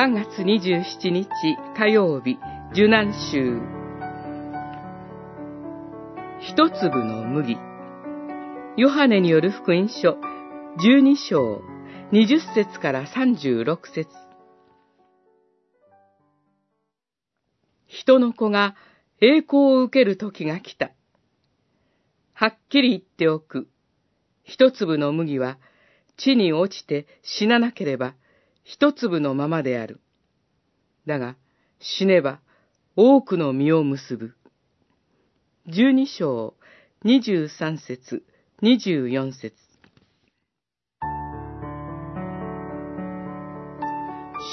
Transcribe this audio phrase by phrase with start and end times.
[0.00, 1.28] 3月27日
[1.76, 2.38] 火曜日、
[2.72, 3.60] 受難週。
[6.38, 7.58] 一粒の麦。
[8.78, 10.16] ヨハネによる福音書、
[10.78, 11.60] 12章、
[12.12, 14.08] 20節から36節
[17.86, 18.76] 人の子が
[19.20, 20.92] 栄光を受ける時が来た。
[22.32, 23.68] はっきり言っておく。
[24.44, 25.58] 一粒の麦は
[26.16, 28.14] 地に落ちて死ななければ
[28.64, 30.00] 一粒のままである。
[31.06, 31.36] だが
[31.78, 32.40] 死ねば
[32.96, 34.34] 多くの実を結ぶ。
[35.66, 36.54] 十二章
[37.02, 38.24] 二十三節
[38.60, 39.54] 二十四節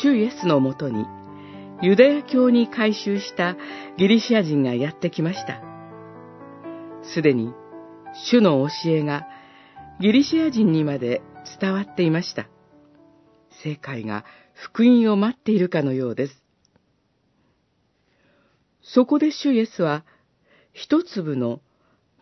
[0.02, 1.06] 主イエスのもとに
[1.82, 3.56] ユダヤ教に改宗した
[3.98, 5.62] ギリシア人がやってきました。
[7.04, 7.54] すでに
[8.30, 9.28] 主の教えが
[10.00, 11.22] ギリシア人にまで
[11.60, 12.48] 伝わっていました。
[13.64, 16.44] 世界が福音を待っているかのようです。
[18.82, 20.06] そこで主イエスは
[20.74, 21.60] 一粒の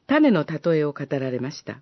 [0.07, 1.81] 種の例えを語られました。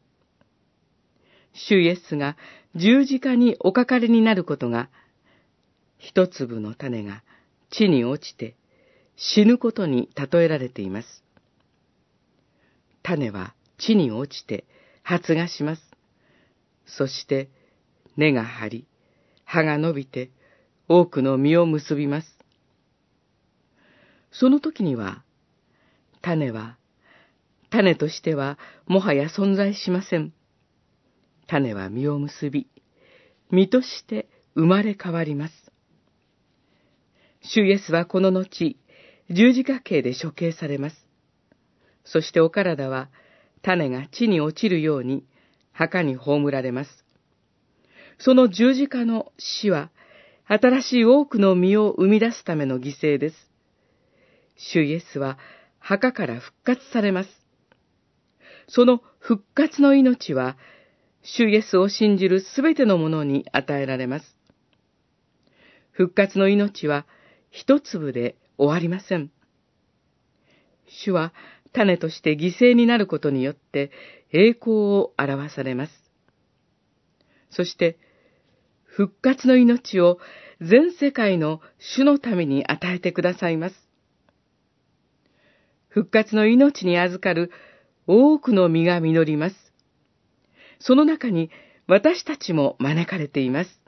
[1.54, 2.36] 主イエスが
[2.76, 4.90] 十字架におかかりになることが、
[5.98, 7.24] 一粒の種が
[7.70, 8.56] 地に落ちて
[9.16, 11.24] 死ぬことに例えられています。
[13.04, 14.66] 種は地に落ちて
[15.04, 15.82] 発芽します。
[16.86, 17.50] そして
[18.18, 18.88] 根が張り、
[19.54, 20.32] 葉が伸びて
[20.90, 22.28] 多くの実を結びます。
[24.32, 25.24] その時には、
[26.24, 26.78] 種は、
[27.70, 30.34] 種としてはもはや存在しません。
[31.46, 32.68] 種は実を結び、
[33.52, 35.54] 実として生まれ変わります。
[37.44, 38.80] 主イエスはこの後、
[39.30, 40.96] 十字架刑で処刑されます。
[42.06, 43.10] そしてお体は、
[43.62, 45.24] 種が地に落ちるように、
[45.74, 47.03] 墓に葬られます。
[48.20, 49.92] その十字架の死は、
[50.48, 53.36] 新しい多くの実を生み出すための犠牲です。
[54.56, 55.38] 主イエスは、
[55.80, 57.30] 墓から復活されます。
[58.68, 60.58] その復活の命は、
[61.22, 64.38] 主イエスを信じるすべてのものに与えられます。
[65.92, 67.06] 復活の命は、
[67.50, 69.32] 一粒で終わりません。
[70.88, 71.34] 主は
[71.72, 73.92] 種として犠牲になることによって
[74.32, 75.92] 栄光を表されます。
[77.54, 77.98] そして、
[78.84, 80.20] 復活の命を
[80.62, 83.76] 全世界の主のために与えてくださいます。
[85.90, 87.52] 復活の命に預かる
[88.08, 89.56] 多くの実が実ります。
[90.80, 91.50] その中に
[91.88, 93.83] 私たちも招かれています。